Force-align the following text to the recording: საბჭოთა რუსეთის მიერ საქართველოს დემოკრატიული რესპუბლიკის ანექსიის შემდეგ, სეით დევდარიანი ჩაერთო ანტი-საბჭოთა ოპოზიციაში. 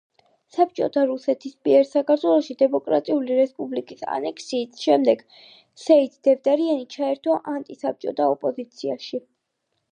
საბჭოთა 0.53 1.01
რუსეთის 1.09 1.51
მიერ 1.67 1.83
საქართველოს 1.89 2.47
დემოკრატიული 2.61 3.37
რესპუბლიკის 3.41 4.03
ანექსიის 4.15 4.83
შემდეგ, 4.87 5.23
სეით 5.85 6.19
დევდარიანი 6.31 6.91
ჩაერთო 6.99 7.39
ანტი-საბჭოთა 7.55 8.31
ოპოზიციაში. 8.37 9.25